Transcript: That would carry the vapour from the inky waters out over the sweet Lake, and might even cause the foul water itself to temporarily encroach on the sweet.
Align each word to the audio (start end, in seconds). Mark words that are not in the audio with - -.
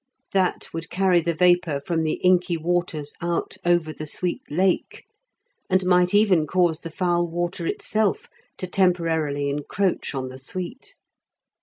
That 0.33 0.67
would 0.73 0.89
carry 0.89 1.21
the 1.21 1.35
vapour 1.35 1.79
from 1.79 2.01
the 2.01 2.15
inky 2.23 2.57
waters 2.57 3.13
out 3.21 3.57
over 3.63 3.93
the 3.93 4.07
sweet 4.07 4.41
Lake, 4.49 5.03
and 5.69 5.85
might 5.85 6.15
even 6.15 6.47
cause 6.47 6.79
the 6.79 6.89
foul 6.89 7.27
water 7.27 7.67
itself 7.67 8.27
to 8.57 8.65
temporarily 8.65 9.47
encroach 9.51 10.15
on 10.15 10.29
the 10.29 10.39
sweet. 10.39 10.95